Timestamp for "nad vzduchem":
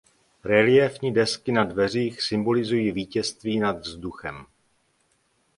3.59-4.45